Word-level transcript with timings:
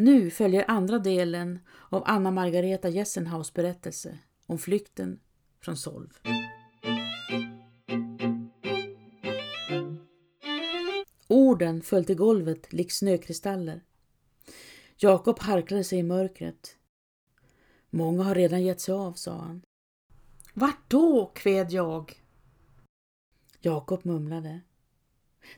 Nu 0.00 0.30
följer 0.30 0.64
andra 0.68 0.98
delen 0.98 1.58
av 1.88 2.02
Anna 2.06 2.30
Margareta 2.30 2.88
Jessenhaus 2.88 3.54
berättelse 3.54 4.18
om 4.46 4.58
flykten 4.58 5.20
från 5.60 5.76
Solv. 5.76 6.08
Orden 11.26 11.82
föll 11.82 12.04
till 12.04 12.16
golvet 12.16 12.72
lik 12.72 12.92
snökristaller. 12.92 13.84
Jakob 14.96 15.38
harklade 15.38 15.84
sig 15.84 15.98
i 15.98 16.02
mörkret. 16.02 16.76
Många 17.90 18.22
har 18.22 18.34
redan 18.34 18.62
gett 18.62 18.80
sig 18.80 18.94
av, 18.94 19.12
sa 19.12 19.32
han. 19.32 19.62
Vart 20.54 20.90
då? 20.90 21.32
kved 21.34 21.70
jag. 21.70 22.22
Jakob 23.60 24.04
mumlade. 24.04 24.60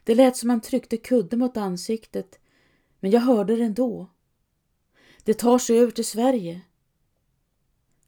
Det 0.04 0.14
lät 0.14 0.36
som 0.36 0.50
han 0.50 0.61
tryckte 0.61 0.96
kudden 0.96 1.39
mot 1.39 1.57
ansiktet, 1.57 2.41
men 3.00 3.11
jag 3.11 3.21
hörde 3.21 3.57
det 3.57 3.64
ändå. 3.64 4.11
Det 5.25 5.35
tar 5.35 5.59
sig 5.59 5.79
över 5.79 5.93
till 5.93 6.05
Sverige. 6.05 6.61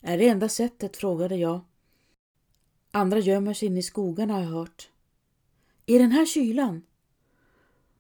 Är 0.01 0.19
det 0.19 0.29
enda 0.29 0.49
sättet? 0.49 0.97
frågade 0.97 1.37
jag. 1.37 1.61
Andra 2.91 3.19
gömmer 3.19 3.55
sig 3.55 3.69
inne 3.69 3.79
i 3.79 3.83
skogarna 3.83 4.35
har 4.35 4.41
jag 4.41 4.49
hört. 4.49 4.91
I 5.87 5.99
den 5.99 6.11
här 6.11 6.27
kylan? 6.27 6.83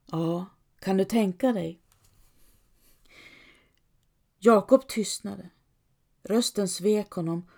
Ja, 0.06 0.46
kan 0.78 0.96
du 0.96 1.04
tänka 1.04 1.52
dig? 1.52 1.80
Jakob 4.38 4.88
tystnade. 4.88 5.50
Rösten 6.22 6.68
svek 6.68 7.10
honom 7.10 7.48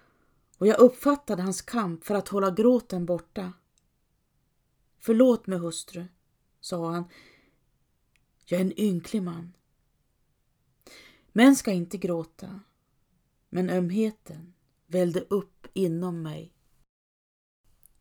och 0.58 0.66
jag 0.66 0.78
uppfattade 0.78 1.42
hans 1.42 1.62
kamp 1.62 2.04
för 2.04 2.14
att 2.14 2.28
hålla 2.28 2.50
gråten 2.50 3.06
borta. 3.06 3.52
Förlåt 4.98 5.46
mig 5.46 5.58
hustru, 5.58 6.04
sa 6.60 6.90
han. 6.90 7.04
Jag 8.44 8.60
är 8.60 8.64
en 8.64 8.80
ynklig 8.80 9.22
man. 9.22 9.52
Män 11.36 11.56
ska 11.56 11.72
inte 11.72 11.98
gråta, 11.98 12.60
men 13.48 13.70
ömheten 13.70 14.54
välde 14.86 15.20
upp 15.20 15.66
inom 15.72 16.22
mig. 16.22 16.52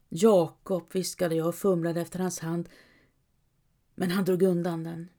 Jakob, 0.10 0.94
viskade 0.94 1.36
jag 1.36 1.48
och 1.48 1.56
fumlade 1.56 2.02
efter 2.02 2.20
hans 2.20 2.40
hand, 2.40 2.70
men 3.96 4.12
han 4.12 4.26
drog 4.26 4.42
undan 4.42 4.84
den. 4.84 5.10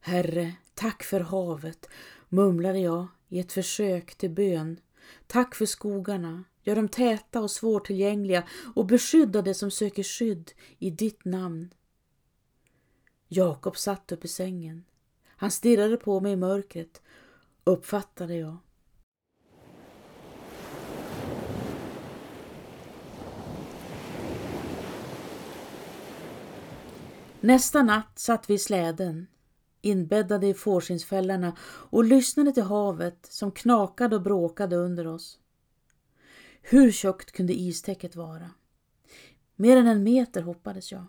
Herre, 0.00 0.54
tack 0.74 1.02
för 1.02 1.20
havet, 1.20 1.88
mumlade 2.28 2.78
jag 2.78 3.06
i 3.28 3.38
ett 3.38 3.52
försök 3.52 4.14
till 4.14 4.30
bön. 4.30 4.80
Tack 5.26 5.54
för 5.54 5.66
skogarna, 5.66 6.44
gör 6.62 6.76
dem 6.76 6.88
täta 6.88 7.40
och 7.40 7.50
svårtillgängliga 7.50 8.48
och 8.74 8.86
beskydda 8.86 9.42
det 9.42 9.54
som 9.54 9.70
söker 9.70 10.02
skydd 10.02 10.52
i 10.78 10.90
ditt 10.90 11.24
namn. 11.24 11.74
Jakob 13.28 13.76
satt 13.76 14.12
upp 14.12 14.24
i 14.24 14.28
sängen. 14.28 14.84
Han 15.40 15.50
stirrade 15.50 15.96
på 15.96 16.20
mig 16.20 16.32
i 16.32 16.36
mörkret, 16.36 17.02
uppfattade 17.64 18.34
jag. 18.36 18.56
Nästa 27.40 27.82
natt 27.82 28.18
satt 28.18 28.50
vi 28.50 28.54
i 28.54 28.58
släden, 28.58 29.26
inbäddade 29.80 30.46
i 30.46 30.54
fårskinnsfällarna 30.54 31.56
och 31.64 32.04
lyssnade 32.04 32.52
till 32.52 32.62
havet 32.62 33.26
som 33.30 33.52
knakade 33.52 34.16
och 34.16 34.22
bråkade 34.22 34.76
under 34.76 35.06
oss. 35.06 35.38
Hur 36.62 36.92
tjockt 36.92 37.32
kunde 37.32 37.52
istäcket 37.52 38.16
vara? 38.16 38.50
Mer 39.56 39.76
än 39.76 39.86
en 39.86 40.02
meter 40.02 40.42
hoppades 40.42 40.92
jag. 40.92 41.04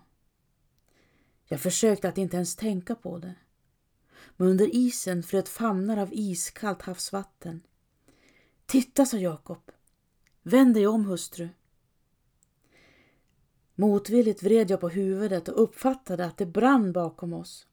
Jag 1.45 1.59
försökte 1.59 2.09
att 2.09 2.17
inte 2.17 2.36
ens 2.36 2.55
tänka 2.55 2.95
på 2.95 3.17
det. 3.17 3.36
Men 4.37 4.47
under 4.47 4.75
isen 4.75 5.23
flöt 5.23 5.49
famnar 5.49 5.97
av 5.97 6.09
iskallt 6.11 6.81
havsvatten. 6.81 7.61
Titta, 8.65 9.05
sa 9.05 9.17
Jakob. 9.17 9.71
Vänd 10.43 10.73
dig 10.73 10.87
om, 10.87 11.05
hustru. 11.05 11.49
Motvilligt 13.75 14.43
vred 14.43 14.71
jag 14.71 14.79
på 14.79 14.89
huvudet 14.89 15.47
och 15.47 15.63
uppfattade 15.63 16.25
att 16.25 16.37
det 16.37 16.45
brann 16.45 16.91
bakom 16.91 17.33
oss. 17.33 17.67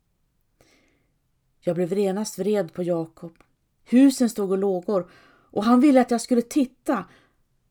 Jag 1.60 1.76
blev 1.76 1.92
renast 1.92 2.38
vred 2.38 2.72
på 2.72 2.82
Jakob. 2.82 3.38
Husen 3.84 4.30
stod 4.30 4.50
och 4.50 4.58
lågor 4.58 5.10
och 5.50 5.64
han 5.64 5.80
ville 5.80 6.00
att 6.00 6.10
jag 6.10 6.20
skulle 6.20 6.42
titta 6.42 7.04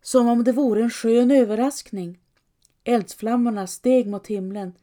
som 0.01 0.27
om 0.27 0.43
det 0.43 0.51
vore 0.51 0.83
en 0.83 0.89
skön 0.89 1.31
överraskning. 1.31 2.19
Eldsflammorna 2.83 3.67
steg 3.67 4.07
mot 4.07 4.27
himlen. 4.27 4.73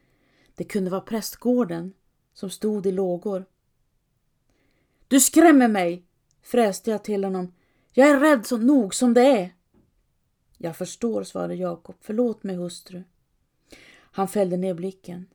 Det 0.54 0.64
kunde 0.64 0.91
vara 0.91 1.00
prästgården 1.00 1.92
som 2.34 2.50
stod 2.50 2.86
i 2.86 2.92
lågor. 2.92 3.44
Du 5.12 5.21
skrämmer 5.21 5.69
mig, 5.69 6.06
fräste 6.43 6.91
jag 6.91 7.05
till 7.05 7.25
honom. 7.25 7.55
Jag 7.93 8.09
är 8.09 8.21
rädd 8.21 8.47
så 8.47 8.56
nog 8.56 8.95
som 8.95 9.15
det 9.15 9.27
är. 9.27 9.55
Jag 10.59 10.77
förstår, 10.77 11.25
svarade 11.25 11.55
Jakob. 11.55 11.97
Förlåt 12.00 12.43
mig, 12.43 12.56
hustru. 12.56 13.03
Han 13.95 14.28
fällde 14.28 14.56
ner 14.56 14.75
blicken. 14.75 15.27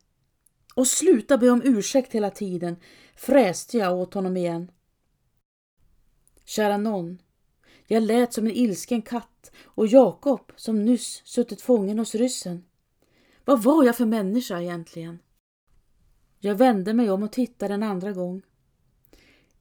Och 0.76 0.88
sluta 0.88 1.38
be 1.38 1.50
om 1.50 1.62
ursäkt 1.66 2.14
hela 2.14 2.30
tiden, 2.30 2.76
fräste 3.16 3.78
jag 3.78 3.98
åt 3.98 4.14
honom 4.14 4.38
igen. 4.38 4.72
Kära 6.46 6.78
någon, 6.78 7.22
jag 7.88 8.04
lät 8.04 8.34
som 8.34 8.46
en 8.46 8.54
ilsken 8.54 9.02
katt 9.02 9.52
och 9.64 9.88
Jakob 9.88 10.52
som 10.56 10.86
nyss 10.86 11.22
suttit 11.26 11.62
fången 11.62 12.00
hos 12.00 12.16
ryssen. 12.16 12.64
Vad 13.46 13.64
var 13.64 13.84
jag 13.84 13.98
för 13.98 14.06
människa 14.06 14.62
egentligen? 14.62 15.20
Jag 16.40 16.56
vände 16.56 16.94
mig 16.94 17.10
om 17.10 17.24
och 17.24 17.32
tittade 17.32 17.74
en 17.74 17.84
andra 17.84 18.12
gång. 18.12 18.42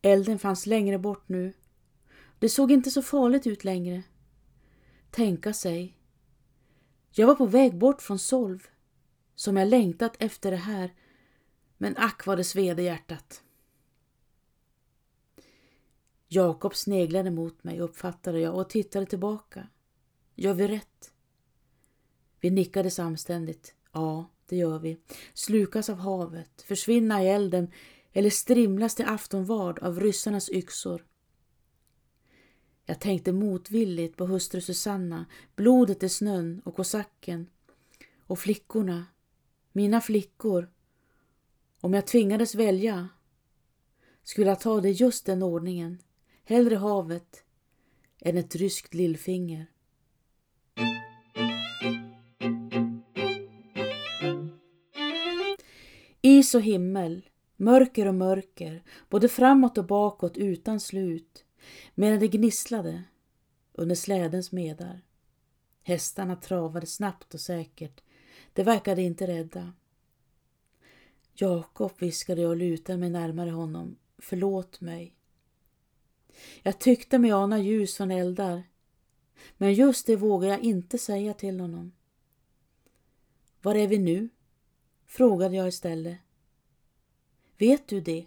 Elden 0.07 0.39
fanns 0.39 0.67
längre 0.67 0.99
bort 0.99 1.29
nu. 1.29 1.53
Det 2.39 2.49
såg 2.49 2.73
inte 2.73 2.91
så 2.91 3.03
farligt 3.03 3.47
ut 3.47 3.65
längre. 3.65 4.03
Tänka 5.11 5.53
sig. 5.53 5.99
Jag 7.11 7.27
var 7.27 7.35
på 7.35 7.47
väg 7.47 7.79
bort 7.79 8.03
från 8.03 8.19
Solv, 8.19 8.67
som 9.35 9.57
jag 9.57 9.69
längtat 9.69 10.17
efter 10.19 10.51
det 10.51 10.57
här, 10.57 10.95
men 11.79 11.97
ack 11.97 12.27
vad 12.27 12.39
det 12.39 12.45
sved 12.45 12.81
i 12.81 12.83
hjärtat. 12.83 13.43
Jakob 16.29 16.75
sneglade 16.75 17.31
mot 17.31 17.65
mig, 17.65 17.81
uppfattade 17.81 18.41
jag, 18.41 18.55
och 18.55 18.71
tittade 18.71 19.07
tillbaka. 19.07 19.69
Gör 20.35 20.55
vi 20.55 20.69
rätt? 20.69 21.13
Vi 22.41 22.51
nickade 22.51 22.91
samständigt. 22.91 23.75
Ja, 23.93 24.31
det 24.47 24.57
gör 24.57 24.79
vi. 24.79 25.01
Slukas 25.35 25.91
av 25.91 25.97
havet, 25.97 26.63
försvinna 26.63 27.25
i 27.25 27.29
elden 27.29 27.71
eller 28.17 28.31
strimlas 28.31 28.95
till 28.95 29.07
aftonvard 29.07 29.79
av 29.79 30.01
ryssarnas 30.01 30.51
yxor. 30.51 31.07
Jag 32.87 33.01
tänkte 33.01 33.33
motvilligt 33.33 34.17
på 34.17 34.27
hustru 34.27 34.61
Susanna, 34.61 35.27
blodet 35.57 36.03
i 36.03 36.09
snön 36.09 36.63
och 36.65 36.77
kosacken 36.77 37.51
och 38.19 38.39
flickorna, 38.39 39.07
mina 39.73 40.01
flickor. 40.01 40.71
Om 41.81 41.95
jag 41.95 42.07
tvingades 42.07 42.55
välja 42.55 43.09
skulle 44.23 44.47
jag 44.47 44.61
ta 44.61 44.81
det 44.81 44.91
just 44.91 45.27
den 45.27 45.43
ordningen. 45.43 45.99
Hellre 46.45 46.77
havet 46.77 47.45
än 48.21 48.37
ett 48.37 48.57
ryskt 48.57 48.95
lillfinger. 48.95 49.67
Is 56.21 56.55
och 56.55 56.63
himmel, 56.63 57.29
mörker 57.57 58.07
och 58.07 58.15
mörker, 58.15 58.83
både 59.09 59.29
framåt 59.29 59.79
och 59.79 59.87
bakåt 59.87 60.37
utan 60.37 60.81
slut, 60.81 61.45
medan 61.95 62.19
det 62.19 62.29
gnisslade 62.29 63.05
under 63.73 63.95
slädens 63.95 64.53
medar. 64.53 65.01
Hästarna 65.83 66.37
travade 66.37 66.87
snabbt 66.87 67.35
och 67.35 67.41
säkert. 67.41 68.01
De 68.53 68.63
verkade 68.63 69.03
inte 69.03 69.27
rädda. 69.27 69.73
Jakob, 71.35 71.93
viskade 71.99 72.41
jag 72.41 72.51
och 72.51 72.57
lutade 72.57 72.99
mig 72.99 73.11
närmare 73.11 73.51
honom. 73.51 73.97
Förlåt 74.19 74.81
mig. 74.81 75.15
Jag 76.63 76.79
tyckte 76.79 77.19
mig 77.19 77.33
ana 77.33 77.59
ljus 77.59 77.97
från 77.97 78.11
eldar, 78.11 78.63
men 79.57 79.75
just 79.75 80.07
det 80.07 80.17
vågade 80.17 80.53
jag 80.53 80.63
inte 80.63 80.99
säga 80.99 81.35
till 81.35 81.61
honom. 81.61 81.93
Var 83.63 83.75
är 83.75 83.89
vi 83.89 83.99
nu? 83.99 84.29
frågade 85.07 85.57
jag 85.57 85.69
istället. 85.69 86.19
Vet 87.59 87.89
du 87.89 88.01
det? 88.01 88.27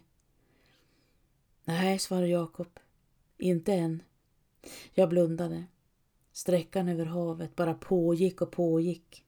Nej, 1.63 1.99
svarade 1.99 2.27
Jakob. 2.27 2.79
Inte 3.37 3.73
än. 3.73 4.03
Jag 4.93 5.09
blundade. 5.09 5.65
Sträckan 6.31 6.89
över 6.89 7.05
havet 7.05 7.55
bara 7.55 7.73
pågick 7.73 8.41
och 8.41 8.51
pågick. 8.51 9.25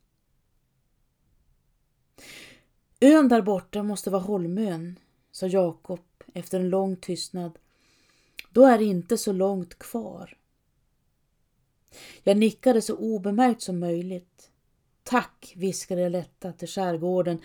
Ön 3.00 3.27
där 3.27 3.42
borta 3.42 3.83
måste 3.83 4.09
vara 4.09 4.21
Holmön, 4.21 5.00
sa 5.31 5.48
Jakob 5.48 6.00
efter 6.33 6.59
en 6.59 6.69
lång 6.69 6.95
tystnad. 6.95 7.59
Då 8.50 8.65
är 8.65 8.77
det 8.77 8.86
inte 8.86 9.18
så 9.18 9.31
långt 9.31 9.80
kvar. 9.80 10.38
Jag 12.24 12.38
nickade 12.38 12.81
så 12.81 12.95
obemärkt 12.95 13.62
som 13.62 13.80
möjligt. 13.80 14.51
Tack, 15.04 15.54
viskade 15.56 16.01
jag 16.01 16.12
lättat 16.12 16.59
till 16.59 16.68
skärgården 16.68 17.42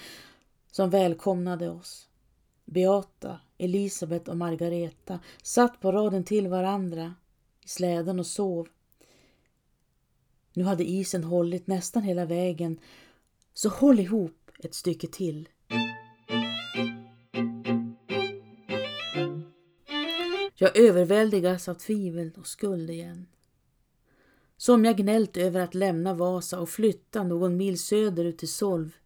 som 0.70 0.90
välkomnade 0.90 1.70
oss. 1.70 2.08
Beata, 2.66 3.40
Elisabet 3.58 4.28
och 4.28 4.36
Margareta 4.36 5.20
satt 5.42 5.80
på 5.80 5.92
raden 5.92 6.24
till 6.24 6.48
varandra 6.48 7.14
i 7.64 7.68
släden 7.68 8.20
och 8.20 8.26
sov. 8.26 8.68
Nu 10.52 10.64
hade 10.64 10.84
isen 10.84 11.24
hållit 11.24 11.66
nästan 11.66 12.02
hela 12.02 12.24
vägen, 12.24 12.80
så 13.54 13.68
håll 13.68 14.00
ihop 14.00 14.50
ett 14.58 14.74
stycke 14.74 15.06
till. 15.06 15.48
Jag 20.54 20.76
överväldigas 20.76 21.68
av 21.68 21.74
tvivel 21.74 22.30
och 22.36 22.46
skuld 22.46 22.90
igen. 22.90 23.26
Som 24.56 24.84
jag 24.84 24.96
gnällt 24.96 25.36
över 25.36 25.60
att 25.60 25.74
lämna 25.74 26.14
Vasa 26.14 26.60
och 26.60 26.68
flytta 26.68 27.22
någon 27.22 27.56
mil 27.56 27.78
söderut 27.78 28.38
till 28.38 28.52
Solv. 28.52 28.96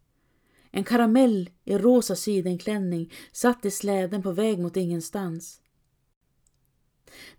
En 0.71 0.83
karamell 0.83 1.49
i 1.63 1.77
rosa 1.77 2.15
sidenklänning 2.15 3.13
satt 3.31 3.65
i 3.65 3.71
släden 3.71 4.23
på 4.23 4.31
väg 4.31 4.59
mot 4.59 4.77
ingenstans. 4.77 5.61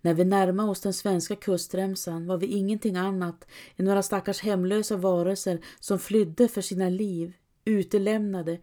När 0.01 0.13
vi 0.13 0.25
närmade 0.25 0.69
oss 0.69 0.81
den 0.81 0.93
svenska 0.93 1.35
kustremsan 1.35 2.27
var 2.27 2.37
vi 2.37 2.47
ingenting 2.47 2.95
annat 2.95 3.47
än 3.75 3.85
några 3.85 4.03
stackars 4.03 4.41
hemlösa 4.41 4.97
varelser 4.97 5.59
som 5.79 5.99
flydde 5.99 6.47
för 6.47 6.61
sina 6.61 6.89
liv, 6.89 7.33
utelämnade 7.65 8.59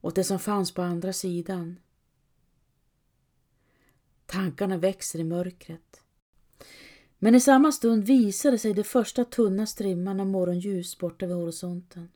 åt 0.00 0.14
det 0.14 0.24
som 0.24 0.38
fanns 0.38 0.74
på 0.74 0.82
andra 0.82 1.12
sidan. 1.12 1.80
Tankarna 4.26 4.76
växer 4.76 5.18
i 5.18 5.24
mörkret. 5.24 6.02
Men 7.18 7.34
i 7.34 7.40
samma 7.40 7.72
stund 7.72 8.04
visade 8.04 8.58
sig 8.58 8.74
de 8.74 8.84
första 8.84 9.24
tunna 9.24 9.66
strimman 9.66 10.20
av 10.20 10.26
morgonljus 10.26 10.98
borta 10.98 11.26
vid 11.26 11.36
horisonten. 11.36 12.08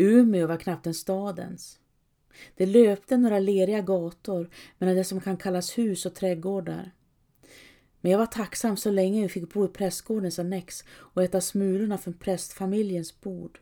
Umeå 0.00 0.46
var 0.46 0.56
knappt 0.56 0.86
en 0.86 0.94
stadens. 0.94 1.78
Det 2.56 2.66
löpte 2.66 3.16
några 3.16 3.38
leriga 3.38 3.80
gator 3.80 4.50
mellan 4.78 4.96
det 4.96 5.04
som 5.04 5.20
kan 5.20 5.36
kallas 5.36 5.78
hus 5.78 6.06
och 6.06 6.14
trädgårdar. 6.14 6.92
Men 8.00 8.12
jag 8.12 8.18
var 8.18 8.26
tacksam 8.26 8.76
så 8.76 8.90
länge 8.90 9.22
vi 9.22 9.28
fick 9.28 9.52
bo 9.52 9.64
i 9.64 9.68
prästgårdens 9.68 10.38
annex 10.38 10.84
och 10.90 11.22
äta 11.22 11.40
smulorna 11.40 11.98
från 11.98 12.14
prästfamiljens 12.14 13.20
bord. 13.20 13.60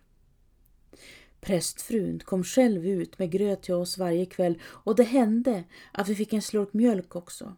Prästfrun 1.40 2.20
kom 2.20 2.44
själv 2.44 2.86
ut 2.86 3.18
med 3.18 3.30
gröt 3.30 3.62
till 3.62 3.74
oss 3.74 3.98
varje 3.98 4.26
kväll 4.26 4.58
och 4.62 4.96
det 4.96 5.04
hände 5.04 5.64
att 5.92 6.08
vi 6.08 6.14
fick 6.14 6.32
en 6.32 6.42
slurk 6.42 6.72
mjölk 6.72 7.16
också. 7.16 7.56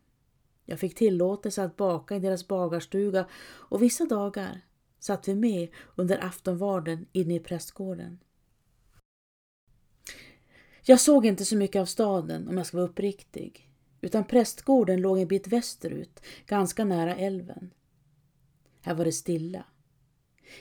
Jag 0.64 0.80
fick 0.80 0.94
tillåtelse 0.94 1.62
att 1.62 1.76
baka 1.76 2.16
i 2.16 2.20
deras 2.20 2.48
bagarstuga 2.48 3.26
och 3.44 3.82
vissa 3.82 4.04
dagar 4.04 4.60
satt 4.98 5.28
vi 5.28 5.34
med 5.34 5.68
under 5.96 6.24
aftonvarden 6.24 7.06
inne 7.12 7.34
i 7.34 7.40
prästgården. 7.40 8.18
Jag 10.90 11.00
såg 11.00 11.26
inte 11.26 11.44
så 11.44 11.56
mycket 11.56 11.80
av 11.80 11.86
staden 11.86 12.48
om 12.48 12.56
jag 12.56 12.66
ska 12.66 12.76
vara 12.76 12.88
uppriktig, 12.88 13.70
utan 14.00 14.24
prästgården 14.24 15.00
låg 15.00 15.18
en 15.18 15.28
bit 15.28 15.48
västerut, 15.48 16.20
ganska 16.46 16.84
nära 16.84 17.16
älven. 17.16 17.70
Här 18.80 18.94
var 18.94 19.04
det 19.04 19.12
stilla. 19.12 19.64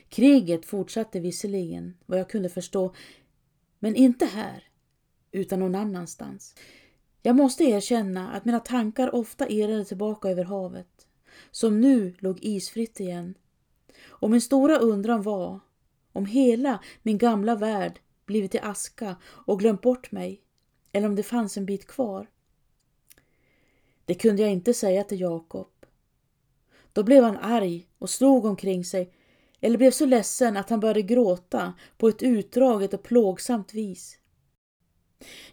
Kriget 0.09 0.65
fortsatte 0.65 1.19
visserligen, 1.19 1.97
vad 2.05 2.19
jag 2.19 2.29
kunde 2.29 2.49
förstå, 2.49 2.95
men 3.79 3.95
inte 3.95 4.25
här, 4.25 4.63
utan 5.31 5.59
någon 5.59 5.75
annanstans. 5.75 6.55
Jag 7.21 7.35
måste 7.35 7.63
erkänna 7.63 8.31
att 8.31 8.45
mina 8.45 8.59
tankar 8.59 9.15
ofta 9.15 9.49
irrade 9.49 9.85
tillbaka 9.85 10.29
över 10.29 10.43
havet, 10.43 11.07
som 11.51 11.81
nu 11.81 12.13
låg 12.19 12.39
isfritt 12.43 12.99
igen. 12.99 13.33
Och 14.07 14.29
min 14.29 14.41
stora 14.41 14.77
undran 14.77 15.21
var 15.21 15.59
om 16.13 16.25
hela 16.25 16.79
min 17.03 17.17
gamla 17.17 17.55
värld 17.55 17.99
blivit 18.27 18.55
i 18.55 18.59
aska 18.59 19.15
och 19.23 19.59
glömt 19.59 19.81
bort 19.81 20.11
mig, 20.11 20.41
eller 20.91 21.07
om 21.07 21.15
det 21.15 21.23
fanns 21.23 21.57
en 21.57 21.65
bit 21.65 21.87
kvar. 21.87 22.29
Det 24.05 24.15
kunde 24.15 24.41
jag 24.41 24.51
inte 24.51 24.73
säga 24.73 25.03
till 25.03 25.19
Jakob. 25.19 25.67
Då 26.93 27.03
blev 27.03 27.23
han 27.23 27.37
arg 27.37 27.87
och 27.97 28.09
slog 28.09 28.45
omkring 28.45 28.85
sig 28.85 29.13
eller 29.61 29.77
blev 29.77 29.91
så 29.91 30.05
ledsen 30.05 30.57
att 30.57 30.69
han 30.69 30.79
började 30.79 31.01
gråta 31.01 31.73
på 31.97 32.07
ett 32.07 32.23
utdraget 32.23 32.93
och 32.93 33.03
plågsamt 33.03 33.73
vis. 33.73 34.19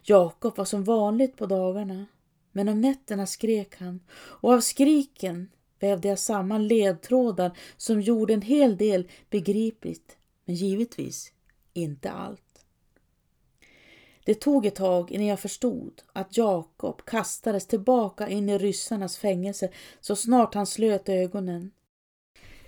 Jakob 0.03 0.57
var 0.57 0.65
som 0.65 0.83
vanligt 0.83 1.37
på 1.37 1.45
dagarna, 1.45 2.05
men 2.51 2.69
om 2.69 2.81
nätterna 2.81 3.25
skrek 3.27 3.75
han 3.79 3.99
och 4.13 4.53
av 4.53 4.61
skriken 4.61 5.49
vävde 5.79 6.07
jag 6.07 6.19
samman 6.19 6.67
ledtrådar 6.67 7.57
som 7.77 8.01
gjorde 8.01 8.33
en 8.33 8.41
hel 8.41 8.77
del 8.77 9.09
begripligt, 9.29 10.17
men 10.45 10.55
givetvis 10.55 11.33
inte 11.73 12.11
allt. 12.11 12.44
Det 14.25 14.35
tog 14.35 14.65
ett 14.65 14.75
tag 14.75 15.11
innan 15.11 15.27
jag 15.27 15.39
förstod 15.39 16.01
att 16.13 16.37
Jakob 16.37 17.05
kastades 17.05 17.67
tillbaka 17.67 18.27
in 18.27 18.49
i 18.49 18.57
ryssarnas 18.57 19.17
fängelse 19.17 19.69
så 19.99 20.15
snart 20.15 20.53
han 20.53 20.65
slöt 20.65 21.09
ögonen. 21.09 21.71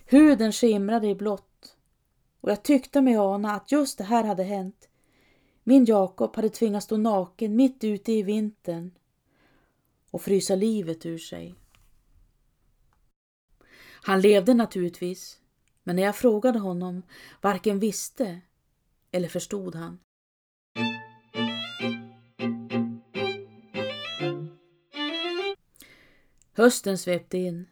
Huden 0.05 0.51
skimrade 0.51 1.07
i 1.07 1.15
blått 1.15 1.75
och 2.41 2.51
jag 2.51 2.63
tyckte 2.63 3.01
mig 3.01 3.17
ana 3.17 3.55
att 3.55 3.71
just 3.71 3.97
det 3.97 4.03
här 4.03 4.23
hade 4.23 4.43
hänt. 4.43 4.89
Min 5.63 5.85
Jakob 5.85 6.35
hade 6.35 6.49
tvingats 6.49 6.85
stå 6.85 6.97
naken 6.97 7.55
mitt 7.55 7.83
ute 7.83 8.11
i 8.11 8.23
vintern 8.23 8.91
och 10.11 10.21
frysa 10.21 10.55
livet 10.55 11.05
ur 11.05 11.17
sig. 11.17 11.55
Han 14.01 14.21
levde 14.21 14.53
naturligtvis, 14.53 15.39
men 15.83 15.95
när 15.95 16.03
jag 16.03 16.15
frågade 16.15 16.59
honom 16.59 17.03
varken 17.41 17.79
visste 17.79 18.41
eller 19.11 19.27
förstod 19.27 19.75
han. 19.75 19.99
Hösten 26.57 26.97
svepte 26.97 27.37
in. 27.37 27.67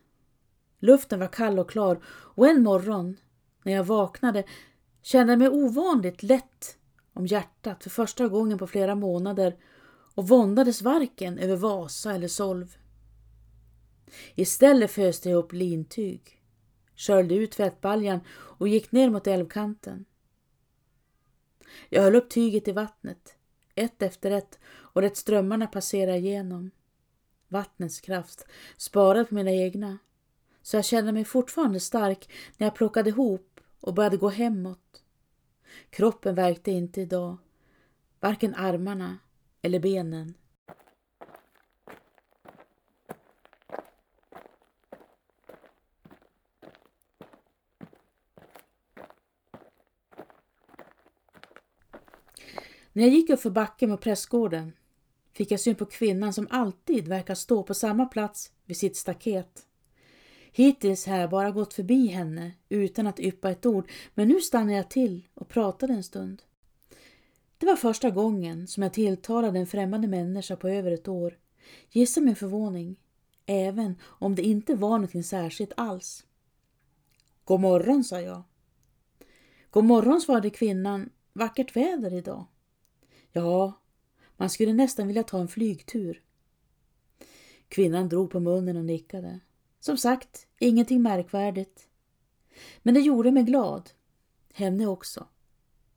Luften 0.79 1.19
var 1.19 1.27
kall 1.27 1.59
och 1.59 1.69
klar 1.69 2.03
och 2.07 2.47
en 2.47 2.63
morgon 2.63 3.17
när 3.63 3.73
jag 3.73 3.83
vaknade 3.83 4.43
kände 5.01 5.33
jag 5.33 5.39
mig 5.39 5.49
ovanligt 5.49 6.23
lätt 6.23 6.77
om 7.13 7.27
hjärtat 7.27 7.83
för 7.83 7.89
första 7.89 8.27
gången 8.27 8.57
på 8.57 8.67
flera 8.67 8.95
månader 8.95 9.57
och 10.15 10.27
våndades 10.27 10.81
varken 10.81 11.37
över 11.37 11.55
Vasa 11.55 12.13
eller 12.15 12.27
Solv. 12.27 12.77
Istället 14.35 14.91
föste 14.91 15.29
jag 15.29 15.37
upp 15.37 15.53
lintyg, 15.53 16.41
sköljde 16.95 17.35
ut 17.35 17.51
tvättbaljan 17.51 18.19
och 18.29 18.67
gick 18.67 18.91
ner 18.91 19.09
mot 19.09 19.27
älvkanten. 19.27 20.05
Jag 21.89 22.01
höll 22.01 22.15
upp 22.15 22.29
tyget 22.29 22.67
i 22.67 22.71
vattnet, 22.71 23.35
ett 23.75 24.01
efter 24.01 24.31
ett 24.31 24.59
och 24.65 25.01
lät 25.01 25.17
strömmarna 25.17 25.67
passera 25.67 26.17
igenom 26.17 26.71
vattnets 27.55 28.01
kraft, 28.01 28.45
sparad 28.77 29.29
på 29.29 29.35
mina 29.35 29.51
egna. 29.51 29.97
Så 30.61 30.77
jag 30.77 30.85
kände 30.85 31.11
mig 31.11 31.25
fortfarande 31.25 31.79
stark 31.79 32.29
när 32.57 32.67
jag 32.67 32.75
plockade 32.75 33.09
ihop 33.09 33.59
och 33.81 33.93
började 33.93 34.17
gå 34.17 34.29
hemåt. 34.29 35.03
Kroppen 35.89 36.35
verkte 36.35 36.71
inte 36.71 37.01
idag, 37.01 37.37
varken 38.19 38.55
armarna 38.55 39.17
eller 39.61 39.79
benen. 39.79 40.33
När 52.93 53.03
jag 53.03 53.13
gick 53.13 53.29
upp 53.29 53.39
för 53.39 53.49
backen 53.49 53.89
mot 53.89 54.01
prästgården 54.01 54.73
fick 55.35 55.51
jag 55.51 55.59
syn 55.59 55.75
på 55.75 55.85
kvinnan 55.85 56.33
som 56.33 56.47
alltid 56.49 57.07
verkar 57.07 57.35
stå 57.35 57.63
på 57.63 57.73
samma 57.73 58.05
plats 58.05 58.51
vid 58.65 58.77
sitt 58.77 58.97
staket. 58.97 59.65
Hittills 60.51 61.05
har 61.05 61.17
jag 61.17 61.29
bara 61.29 61.51
gått 61.51 61.73
förbi 61.73 62.07
henne 62.07 62.51
utan 62.69 63.07
att 63.07 63.19
yppa 63.19 63.51
ett 63.51 63.65
ord, 63.65 63.91
men 64.13 64.27
nu 64.27 64.41
stannade 64.41 64.73
jag 64.73 64.89
till 64.89 65.27
och 65.33 65.47
pratade 65.47 65.93
en 65.93 66.03
stund. 66.03 66.41
Det 67.57 67.65
var 67.65 67.75
första 67.75 68.09
gången 68.09 68.67
som 68.67 68.83
jag 68.83 68.93
tilltalade 68.93 69.59
en 69.59 69.67
främmande 69.67 70.07
människa 70.07 70.55
på 70.55 70.69
över 70.69 70.91
ett 70.91 71.07
år. 71.07 71.37
Gissa 71.91 72.21
min 72.21 72.35
förvåning, 72.35 72.95
även 73.45 73.95
om 74.03 74.35
det 74.35 74.41
inte 74.41 74.75
var 74.75 74.89
någonting 74.89 75.23
särskilt 75.23 75.73
alls. 75.77 76.25
God 77.43 77.59
morgon, 77.59 78.03
sa 78.03 78.21
jag. 78.21 78.43
God 79.69 79.83
morgon, 79.83 80.21
svarade 80.21 80.49
kvinnan. 80.49 81.09
Vackert 81.33 81.75
väder 81.75 82.13
idag. 82.13 82.45
Ja, 83.31 83.73
man 84.37 84.49
skulle 84.49 84.73
nästan 84.73 85.07
vilja 85.07 85.23
ta 85.23 85.39
en 85.39 85.47
flygtur. 85.47 86.21
Kvinnan 87.67 88.09
drog 88.09 88.31
på 88.31 88.39
munnen 88.39 88.77
och 88.77 88.85
nickade. 88.85 89.39
Som 89.79 89.97
sagt, 89.97 90.47
ingenting 90.59 91.01
märkvärdigt. 91.01 91.87
Men 92.83 92.93
det 92.93 92.99
gjorde 92.99 93.31
mig 93.31 93.43
glad. 93.43 93.89
Henne 94.53 94.87
också, 94.87 95.27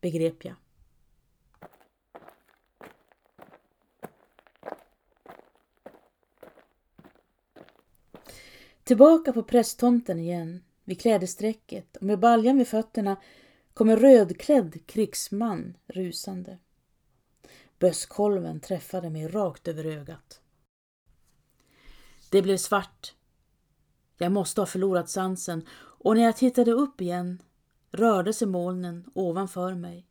begrep 0.01 0.45
jag. 0.45 0.55
Tillbaka 8.83 9.33
på 9.33 9.43
prästtomten 9.43 10.19
igen, 10.19 10.63
vid 10.83 11.01
klädesträcket 11.01 11.97
och 11.97 12.03
med 12.03 12.19
baljan 12.19 12.57
vid 12.57 12.67
fötterna 12.67 13.17
kom 13.73 13.89
en 13.89 13.99
rödklädd 13.99 14.87
krigsman 14.87 15.77
rusande. 15.87 16.57
Bösskolven 17.79 18.59
träffade 18.59 19.09
mig 19.09 19.27
rakt 19.27 19.67
över 19.67 19.85
ögat. 19.85 20.41
Det 22.29 22.41
blev 22.41 22.57
svart. 22.57 23.15
Jag 24.17 24.31
måste 24.31 24.61
ha 24.61 24.65
förlorat 24.65 25.09
sansen 25.09 25.67
och 25.71 26.15
när 26.15 26.23
jag 26.23 26.37
tittade 26.37 26.71
upp 26.71 27.01
igen 27.01 27.41
rörde 27.91 28.33
sig 28.33 28.47
molnen 28.47 29.05
ovanför 29.13 29.73
mig. 29.75 30.07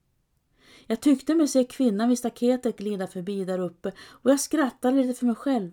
Jag 0.86 1.00
tyckte 1.00 1.34
mig 1.34 1.48
se 1.48 1.64
kvinnan 1.64 2.08
vid 2.08 2.18
staketet 2.18 2.78
glida 2.78 3.06
förbi 3.06 3.44
där 3.44 3.58
uppe 3.58 3.92
och 3.98 4.30
jag 4.30 4.40
skrattade 4.40 4.96
lite 4.96 5.18
för 5.18 5.26
mig 5.26 5.34
själv. 5.34 5.70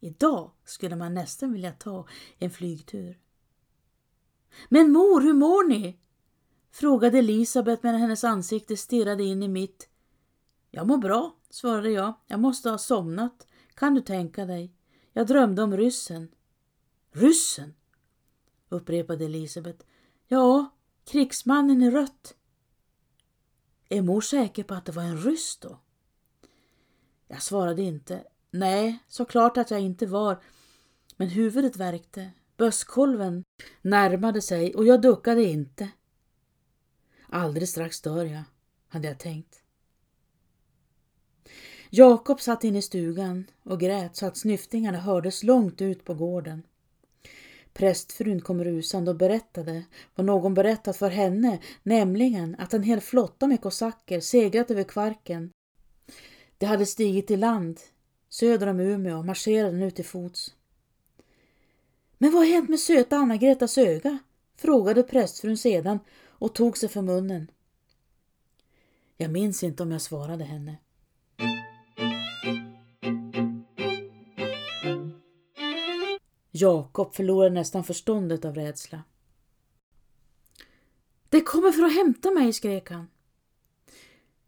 Idag 0.00 0.50
skulle 0.64 0.96
man 0.96 1.14
nästan 1.14 1.52
vilja 1.52 1.72
ta 1.72 2.06
en 2.38 2.50
flygtur. 2.50 3.18
Men 4.68 4.92
mor, 4.92 5.20
hur 5.20 5.32
mår 5.32 5.68
ni? 5.68 5.98
frågade 6.72 7.18
Elisabet 7.18 7.82
medan 7.82 8.00
hennes 8.00 8.24
ansikte 8.24 8.76
stirrade 8.76 9.22
in 9.24 9.42
i 9.42 9.48
mitt. 9.48 9.88
Jag 10.70 10.86
mår 10.86 10.98
bra, 10.98 11.36
svarade 11.50 11.90
jag. 11.90 12.14
Jag 12.26 12.40
måste 12.40 12.70
ha 12.70 12.78
somnat. 12.78 13.46
Kan 13.74 13.94
du 13.94 14.00
tänka 14.00 14.44
dig? 14.44 14.72
Jag 15.12 15.26
drömde 15.26 15.62
om 15.62 15.76
ryssen. 15.76 16.28
Ryssen? 17.12 17.74
upprepade 18.68 19.24
Elisabet. 19.24 19.86
Ja, 20.26 20.74
krigsmannen 21.04 21.82
i 21.82 21.90
rött. 21.90 22.34
Är 23.88 24.02
mor 24.02 24.20
säker 24.20 24.62
på 24.64 24.74
att 24.74 24.84
det 24.84 24.92
var 24.92 25.02
en 25.02 25.18
ryss 25.18 25.58
då? 25.58 25.80
Jag 27.28 27.42
svarade 27.42 27.82
inte. 27.82 28.24
Nej, 28.50 28.98
såklart 29.08 29.56
att 29.56 29.70
jag 29.70 29.80
inte 29.80 30.06
var. 30.06 30.42
Men 31.16 31.28
huvudet 31.28 31.76
värkte. 31.76 32.30
Bösskolven 32.56 33.44
närmade 33.82 34.42
sig 34.42 34.74
och 34.74 34.86
jag 34.86 35.02
duckade 35.02 35.44
inte. 35.44 35.90
Alldeles 37.28 37.70
strax 37.70 38.00
dör 38.00 38.24
jag, 38.24 38.42
hade 38.88 39.08
jag 39.08 39.18
tänkt. 39.18 39.62
Jakob 41.90 42.40
satt 42.40 42.64
inne 42.64 42.78
i 42.78 42.82
stugan 42.82 43.44
och 43.62 43.80
grät 43.80 44.16
så 44.16 44.26
att 44.26 44.36
snyftingarna 44.36 44.98
hördes 44.98 45.42
långt 45.42 45.82
ut 45.82 46.04
på 46.04 46.14
gården. 46.14 46.62
Prästfrun 47.72 48.40
kom 48.40 48.64
rusande 48.64 49.10
och 49.10 49.16
berättade 49.16 49.84
vad 50.14 50.26
någon 50.26 50.54
berättat 50.54 50.96
för 50.96 51.10
henne, 51.10 51.58
nämligen 51.82 52.56
att 52.58 52.74
en 52.74 52.82
hel 52.82 53.00
flotta 53.00 53.46
med 53.46 53.60
kosacker 53.60 54.20
seglat 54.20 54.70
över 54.70 54.84
Kvarken. 54.84 55.50
De 56.58 56.66
hade 56.66 56.86
stigit 56.86 57.30
i 57.30 57.36
land 57.36 57.80
söder 58.28 58.66
om 58.66 58.80
Umeå 58.80 59.18
och 59.18 59.24
marscherade 59.24 59.76
nu 59.76 59.90
till 59.90 60.04
fots. 60.04 60.54
Men 62.18 62.32
vad 62.32 62.42
har 62.42 62.52
hänt 62.52 62.68
med 62.68 62.80
söta 62.80 63.16
Anna-Gretas 63.16 63.78
öga? 63.78 64.18
frågade 64.56 65.02
prästfrun 65.02 65.56
sedan 65.56 65.98
och 66.24 66.54
tog 66.54 66.78
sig 66.78 66.88
för 66.88 67.02
munnen. 67.02 67.50
Jag 69.16 69.30
minns 69.30 69.62
inte 69.62 69.82
om 69.82 69.92
jag 69.92 70.02
svarade 70.02 70.44
henne. 70.44 70.76
Jakob 76.56 77.14
förlorade 77.14 77.54
nästan 77.54 77.84
förståndet 77.84 78.44
av 78.44 78.54
rädsla. 78.54 79.02
Det 81.28 81.40
kommer 81.40 81.72
för 81.72 81.82
att 81.82 81.94
hämta 81.94 82.30
mig, 82.30 82.52
skrek 82.52 82.90
han. 82.90 83.08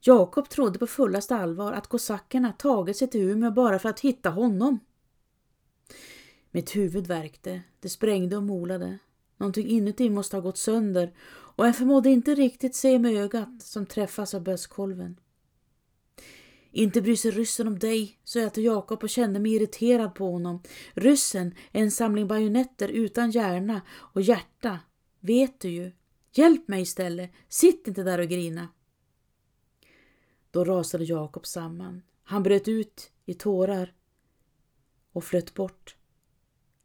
Jakob 0.01 0.49
trodde 0.49 0.79
på 0.79 0.87
fullaste 0.87 1.37
allvar 1.37 1.73
att 1.73 1.87
kosackerna 1.87 2.53
tagit 2.53 2.97
sig 2.97 3.09
till 3.09 3.21
Umeå 3.21 3.51
bara 3.51 3.79
för 3.79 3.89
att 3.89 4.01
hitta 4.01 4.31
honom. 4.31 4.79
Mitt 6.51 6.77
huvud 6.77 7.07
värkte, 7.07 7.63
det 7.81 7.89
sprängde 7.89 8.37
och 8.37 8.43
molade. 8.43 8.99
Någonting 9.37 9.67
inuti 9.67 10.11
måste 10.11 10.37
ha 10.37 10.41
gått 10.41 10.59
sönder 10.59 11.15
och 11.29 11.67
jag 11.67 11.77
förmådde 11.77 12.11
inte 12.11 12.35
riktigt 12.35 12.75
se 12.75 12.99
med 12.99 13.17
ögat 13.17 13.63
som 13.63 13.87
träffas 13.87 14.35
av 14.35 14.43
bösskolven. 14.43 15.21
Inte 16.73 17.03
bryr 17.03 17.17
sig 17.17 17.31
ryssen 17.31 17.67
om 17.67 17.79
dig, 17.79 18.19
sa 18.25 18.39
jag 18.39 18.55
till 18.55 18.65
Jakob 18.65 19.03
och 19.03 19.11
kände 19.11 19.41
mig 19.41 19.55
irriterad 19.55 20.15
på 20.15 20.31
honom. 20.31 20.63
Ryssen 20.95 21.55
är 21.73 21.83
en 21.83 21.91
samling 21.91 22.29
bajonetter 22.29 22.89
utan 22.89 23.31
hjärna 23.31 23.81
och 23.91 24.23
hjärta, 24.23 24.81
vet 25.21 25.61
du 25.61 25.69
ju. 25.69 25.93
Hjälp 26.33 26.69
mig 26.69 26.83
istället, 26.83 27.31
sitt 27.49 27.89
inte 27.89 28.03
där 28.03 28.19
och 28.19 28.29
grina. 28.29 28.69
Då 30.51 30.65
rasade 30.65 31.05
Jakob 31.05 31.47
samman. 31.47 32.03
Han 32.23 32.43
bröt 32.43 32.69
ut 32.69 33.13
i 33.27 33.35
tårar 33.35 33.95
och 35.13 35.25
flöt 35.25 35.55
bort. 35.55 35.97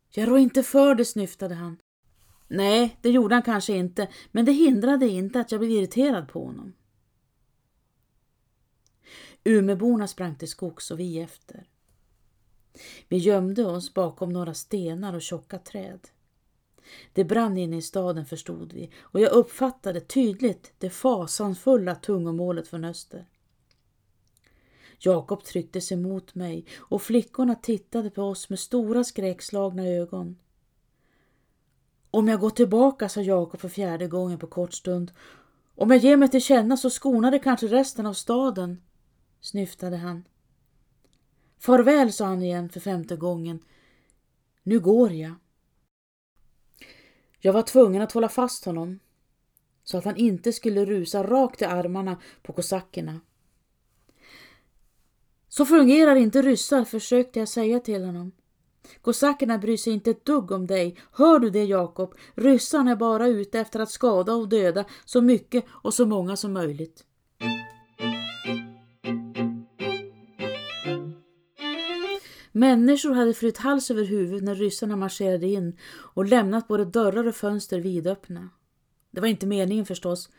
Jag 0.10 0.30
rår 0.30 0.40
inte 0.40 0.64
för 0.64 0.96
det, 0.96 1.06
snyftade 1.06 1.56
han. 1.56 1.78
Nej, 2.48 2.98
det 3.02 3.10
gjorde 3.10 3.36
han 3.36 3.42
kanske 3.42 3.74
inte, 3.74 4.08
men 4.32 4.46
det 4.46 4.52
hindrade 4.52 5.08
inte 5.08 5.40
att 5.40 5.52
jag 5.52 5.60
blev 5.60 5.72
irriterad 5.72 6.28
på 6.28 6.46
honom. 6.46 6.74
Umeborna 9.44 10.08
sprang 10.08 10.36
till 10.36 10.50
skogs 10.50 10.92
och 10.92 11.00
vi 11.00 11.20
efter. 11.20 11.68
Vi 13.08 13.18
gömde 13.18 13.66
oss 13.66 13.94
bakom 13.94 14.30
några 14.30 14.54
stenar 14.54 15.14
och 15.14 15.22
tjocka 15.22 15.60
träd. 15.60 16.00
Det 17.14 17.24
brann 17.24 17.58
inne 17.58 17.78
i 17.78 17.82
staden 17.82 18.26
förstod 18.26 18.74
vi 18.74 18.90
och 19.00 19.20
jag 19.20 19.32
uppfattade 19.32 20.02
tydligt 20.02 20.74
det 20.78 20.90
fasansfulla 20.90 21.96
tungomålet 21.96 22.68
från 22.68 22.86
öster. 22.86 23.26
Jakob 25.00 25.44
tryckte 25.44 25.82
sig 25.82 25.98
mot 25.98 26.36
mig 26.36 26.66
och 26.78 27.02
flickorna 27.02 27.56
tittade 27.56 28.10
på 28.10 28.24
oss 28.24 28.50
med 28.50 28.60
stora 28.60 29.04
skräckslagna 29.04 29.88
ögon. 29.88 30.38
Om 32.12 32.28
jag 32.28 32.40
går 32.40 32.50
tillbaka, 32.50 33.10
sa 33.10 33.22
Jakob 33.22 33.60
för 33.60 33.70
fjärde 33.70 34.08
gången 34.08 34.40
på 34.40 34.48
kort 34.48 34.74
stund. 34.74 35.12
Om 35.76 35.92
jag 35.92 36.00
ger 36.00 36.18
mig 36.18 36.30
till 36.30 36.42
känna 36.42 36.78
så 36.78 36.90
skonar 36.90 37.32
det 37.32 37.40
kanske 37.40 37.68
resten 37.68 38.06
av 38.06 38.14
staden, 38.14 38.82
snyftade 39.44 39.98
han. 39.98 40.24
Farväl, 41.60 42.14
sa 42.14 42.26
han 42.26 42.44
igen 42.44 42.70
för 42.70 42.80
femte 42.80 43.16
gången. 43.16 43.60
Nu 44.64 44.80
går 44.80 45.12
jag. 45.12 45.34
Jag 47.40 47.54
var 47.54 47.62
tvungen 47.62 48.02
att 48.02 48.12
hålla 48.12 48.30
fast 48.30 48.66
honom 48.66 49.00
så 49.84 49.98
att 49.98 50.06
han 50.06 50.18
inte 50.18 50.54
skulle 50.54 50.86
rusa 50.86 51.24
rakt 51.24 51.62
i 51.62 51.66
armarna 51.66 52.22
på 52.42 52.54
kosackerna. 52.54 53.22
Så 55.48 55.66
fungerar 55.66 56.16
inte 56.16 56.42
ryssar, 56.42 56.86
försökte 56.86 57.40
jag 57.40 57.50
säga 57.50 57.80
till 57.80 58.04
honom. 58.04 58.32
Kosackerna 59.02 59.58
bryr 59.58 59.78
sig 59.78 59.94
inte 59.94 60.12
ett 60.12 60.26
dugg 60.26 60.52
om 60.52 60.68
dig. 60.68 60.98
Hör 61.12 61.40
du 61.40 61.50
det, 61.50 61.64
Jakob? 61.64 62.16
Ryssarna 62.36 62.92
är 62.92 62.96
bara 62.96 63.28
ute 63.28 63.60
efter 63.60 63.80
att 63.80 63.92
skada 63.92 64.34
och 64.34 64.50
döda 64.50 64.86
så 65.06 65.22
mycket 65.22 65.66
och 65.70 65.94
så 65.94 66.06
många 66.06 66.36
som 66.36 66.54
möjligt. 66.54 67.06
Människor 72.56 73.14
hade 73.14 73.34
flytt 73.34 73.58
hals 73.58 73.92
över 73.92 74.04
huvud 74.04 74.44
när 74.44 74.56
ryssarna 74.56 74.96
marscherade 74.96 75.48
in 75.48 75.78
och 75.94 76.26
lämnat 76.26 76.68
både 76.68 76.86
dörrar 76.86 77.28
och 77.28 77.36
fönster 77.36 77.80
vidöppna. 77.80 78.50
Det 79.12 79.22
var 79.22 79.28
inte 79.28 79.48
meningen 79.48 79.86
förstås, 79.86 80.30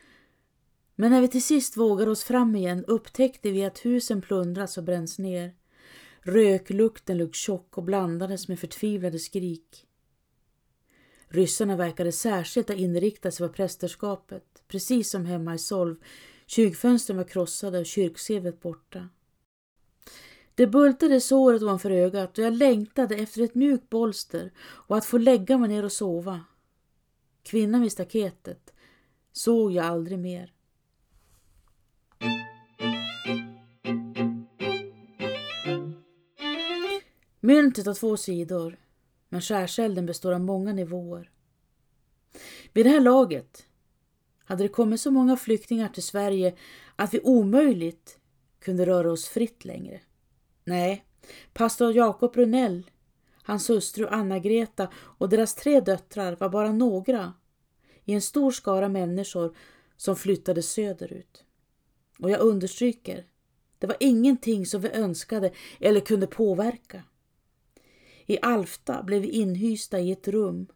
men 0.96 1.10
när 1.10 1.20
vi 1.20 1.28
till 1.28 1.42
sist 1.42 1.76
vågade 1.76 2.10
oss 2.10 2.24
fram 2.24 2.56
igen 2.56 2.84
upptäckte 2.84 3.50
vi 3.50 3.64
att 3.64 3.84
husen 3.84 4.22
plundrats 4.22 4.78
och 4.78 4.84
bränns 4.84 5.18
ner. 5.18 5.54
Röklukten 6.20 7.18
låg 7.18 7.34
tjock 7.34 7.78
och 7.78 7.84
blandades 7.84 8.48
med 8.48 8.58
förtvivlade 8.58 9.18
skrik. 9.18 9.86
Ryssarna 11.28 11.76
verkade 11.76 12.12
särskilt 12.12 12.68
ha 12.68 12.74
inriktat 12.74 13.34
sig 13.34 13.48
på 13.48 13.52
prästerskapet, 13.52 14.62
precis 14.68 15.10
som 15.10 15.26
hemma 15.26 15.54
i 15.54 15.58
Solv. 15.58 15.96
Kyrkfönstren 16.46 17.16
var 17.16 17.24
krossade 17.24 17.78
och 17.78 17.86
kyrksevet 17.86 18.60
borta. 18.60 19.08
Det 20.54 20.66
bultade 20.66 21.20
såret 21.20 21.62
ovanför 21.62 21.90
ögat 21.90 22.38
och 22.38 22.44
jag 22.44 22.52
längtade 22.52 23.14
efter 23.14 23.42
ett 23.42 23.54
mjukt 23.54 23.90
bolster 23.90 24.52
och 24.58 24.96
att 24.96 25.04
få 25.04 25.18
lägga 25.18 25.58
mig 25.58 25.68
ner 25.68 25.84
och 25.84 25.92
sova. 25.92 26.44
Kvinnan 27.42 27.80
vid 27.80 27.92
staketet 27.92 28.74
såg 29.32 29.72
jag 29.72 29.84
aldrig 29.84 30.18
mer. 30.18 30.52
Myntet 37.40 37.86
har 37.86 37.94
två 37.94 38.16
sidor, 38.16 38.78
men 39.28 39.40
skärselden 39.40 40.06
består 40.06 40.32
av 40.32 40.40
många 40.40 40.72
nivåer. 40.72 41.30
Vid 42.72 42.86
det 42.86 42.90
här 42.90 43.00
laget 43.00 43.66
hade 44.44 44.64
det 44.64 44.68
kommit 44.68 45.00
så 45.00 45.10
många 45.10 45.36
flyktingar 45.36 45.88
till 45.88 46.02
Sverige 46.02 46.54
att 46.96 47.14
vi 47.14 47.20
omöjligt 47.20 48.18
kunde 48.60 48.86
röra 48.86 49.12
oss 49.12 49.28
fritt 49.28 49.64
längre. 49.64 50.00
Nej, 50.64 51.04
pastor 51.52 51.92
Jakob 51.92 52.32
Brunell, 52.32 52.90
hans 53.42 53.70
hustru 53.70 54.06
Anna-Greta 54.06 54.88
och 54.94 55.28
deras 55.28 55.54
tre 55.54 55.80
döttrar 55.80 56.36
var 56.36 56.48
bara 56.48 56.72
några 56.72 57.32
i 58.04 58.12
en 58.12 58.22
stor 58.22 58.50
skara 58.50 58.88
människor 58.88 59.56
som 59.96 60.16
flyttade 60.16 60.62
söderut. 60.62 61.44
Och 62.18 62.30
jag 62.30 62.40
understryker, 62.40 63.26
det 63.78 63.86
var 63.86 63.96
ingenting 64.00 64.66
som 64.66 64.80
vi 64.80 64.90
önskade 64.90 65.52
eller 65.80 66.00
kunde 66.00 66.26
påverka. 66.26 67.02
I 68.26 68.38
Alfta 68.42 69.02
blev 69.02 69.22
vi 69.22 69.28
inhysta 69.28 70.00
i 70.00 70.12
ett 70.12 70.28
rum 70.28 70.66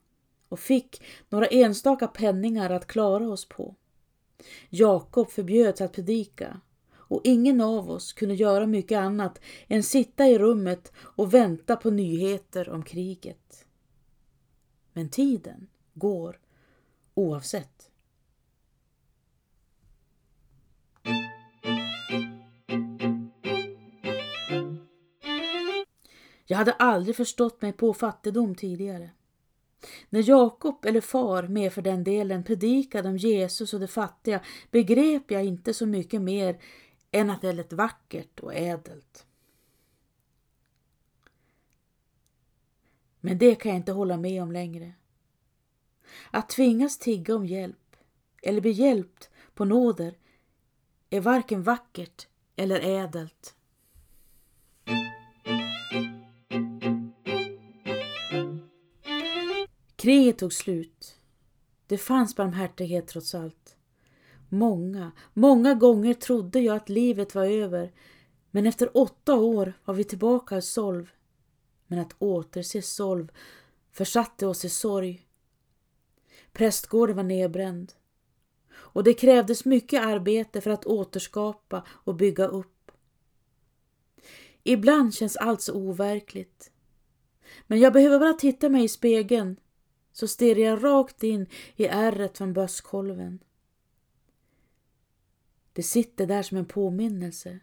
och 0.49 0.61
fick 0.61 1.03
några 1.29 1.47
enstaka 1.47 2.09
penningar 2.09 2.71
att 2.71 2.87
klara 2.87 3.29
oss 3.29 3.49
på. 3.49 3.75
Jakob 4.69 5.31
förbjöds 5.31 5.81
att 5.81 5.93
predika 5.93 6.61
och 7.09 7.21
ingen 7.25 7.61
av 7.61 7.91
oss 7.91 8.13
kunde 8.13 8.35
göra 8.35 8.67
mycket 8.67 8.99
annat 8.99 9.41
än 9.69 9.83
sitta 9.83 10.27
i 10.27 10.39
rummet 10.39 10.93
och 10.99 11.35
vänta 11.35 11.77
på 11.77 11.91
nyheter 11.91 12.69
om 12.69 12.83
kriget. 12.83 13.67
Men 14.93 15.09
tiden 15.09 15.69
går 15.95 16.39
oavsett. 17.15 17.91
Jag 26.51 26.59
hade 26.59 26.73
aldrig 26.73 27.17
förstått 27.17 27.63
mig 27.63 27.73
på 27.73 27.95
fattigdom 27.95 28.55
tidigare. 28.55 29.11
När 30.11 30.29
Jakob 30.29 30.85
eller 30.85 31.01
far, 31.01 31.43
med 31.43 31.73
för 31.73 31.83
den 31.83 32.05
delen, 32.05 32.45
predikade 32.45 33.09
om 33.09 33.17
Jesus 33.17 33.75
och 33.75 33.81
de 33.81 33.87
fattiga 33.87 34.41
begrep 34.71 35.31
jag 35.31 35.45
inte 35.45 35.75
så 35.75 35.87
mycket 35.87 36.23
mer 36.23 36.59
än 37.11 37.31
att 37.31 37.43
det 37.43 37.53
lät 37.53 37.73
vackert 37.73 38.41
och 38.41 38.55
ädelt. 38.55 39.27
Men 43.21 43.39
det 43.39 43.55
kan 43.55 43.71
jag 43.71 43.79
inte 43.79 43.93
hålla 43.93 44.17
med 44.17 44.43
om 44.43 44.53
längre. 44.53 44.93
Att 46.31 46.49
tvingas 46.49 46.99
tigga 46.99 47.37
om 47.37 47.47
hjälp 47.47 47.97
eller 48.43 48.61
bli 48.61 48.71
hjälpt 48.71 49.31
på 49.55 49.65
nåder 49.65 50.19
är 51.11 51.21
varken 51.21 51.63
vackert 51.63 52.29
eller 52.57 52.81
ädelt. 52.81 53.55
Kriget 59.97 60.39
tog 60.39 60.53
slut. 60.53 61.21
Det 61.87 61.99
fanns 61.99 62.37
barmhärtighet 62.37 63.07
trots 63.07 63.35
allt. 63.35 63.78
Många, 64.49 65.13
många 65.35 65.75
gånger 65.75 66.15
trodde 66.15 66.61
jag 66.61 66.77
att 66.77 66.89
livet 66.89 67.35
var 67.35 67.45
över 67.45 67.93
men 68.51 68.67
efter 68.67 68.97
åtta 68.97 69.35
år 69.35 69.73
var 69.85 69.95
vi 69.95 70.05
tillbaka 70.05 70.57
i 70.57 70.63
Solv. 70.63 71.11
Men 71.87 71.99
att 71.99 72.15
återse 72.19 72.83
Solv 72.83 73.33
försatte 73.93 74.47
oss 74.47 74.65
i 74.65 74.69
sorg. 74.69 75.27
Prästgården 76.53 77.17
var 77.17 77.23
nedbränd 77.23 77.93
och 78.75 79.05
det 79.05 79.15
krävdes 79.15 79.65
mycket 79.65 80.03
arbete 80.03 80.61
för 80.61 80.71
att 80.71 80.87
återskapa 80.87 81.87
och 81.89 82.15
bygga 82.15 82.47
upp. 82.47 82.93
Ibland 84.63 85.15
känns 85.15 85.37
allt 85.37 85.63
så 85.63 85.75
overkligt. 85.75 86.71
Men 87.67 87.81
jag 87.81 87.93
behöver 87.93 88.19
bara 88.19 88.33
titta 88.33 88.69
mig 88.69 88.85
i 88.85 88.89
spegeln 88.89 89.57
så 90.13 90.29
stirrar 90.29 90.61
jag 90.61 90.85
rakt 90.85 91.23
in 91.23 91.47
i 91.77 91.87
ärret 91.87 92.39
från 92.39 92.53
bösskolven. 92.53 93.39
Det 95.79 95.83
sitter 95.83 96.27
där 96.27 96.43
som 96.43 96.59
en 96.59 96.67
påminnelse 96.67 97.59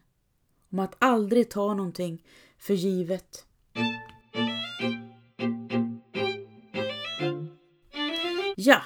om 0.72 0.79
att 0.79 0.95
aldrig 1.00 1.50
ta 1.50 1.74
någonting 1.74 2.25
för 2.57 2.74
givet. 2.74 3.45
Ja, 8.55 8.81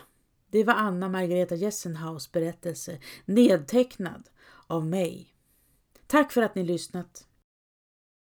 det 0.49 0.63
var 0.63 0.73
Anna 0.73 1.09
Margareta 1.09 1.55
Jessenhaus 1.55 2.31
berättelse 2.31 2.99
nedtecknad 3.25 4.29
av 4.67 4.85
mig. 4.85 5.35
Tack 6.07 6.31
för 6.31 6.41
att 6.41 6.55
ni 6.55 6.63
lyssnat. 6.63 7.27